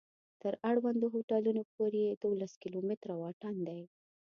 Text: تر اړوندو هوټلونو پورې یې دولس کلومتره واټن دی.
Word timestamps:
تر 0.41 0.53
اړوندو 0.69 1.05
هوټلونو 1.13 1.61
پورې 1.73 1.99
یې 2.07 2.13
دولس 2.23 2.53
کلومتره 2.63 3.13
واټن 3.21 3.55
دی. 3.67 3.81